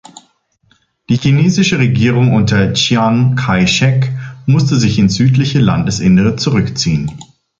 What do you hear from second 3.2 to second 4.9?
Kai-shek musste